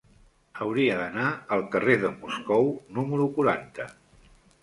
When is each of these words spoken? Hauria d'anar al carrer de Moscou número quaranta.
Hauria 0.65 0.95
d'anar 0.99 1.25
al 1.57 1.61
carrer 1.75 1.97
de 2.05 2.09
Moscou 2.23 2.71
número 3.01 3.27
quaranta. 3.37 3.87